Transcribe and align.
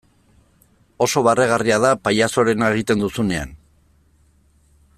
Oso 1.05 1.21
barregarria 1.27 1.77
da 1.83 1.91
pailazoarena 2.07 2.71
egiten 2.77 3.05
duzunean. 3.05 3.53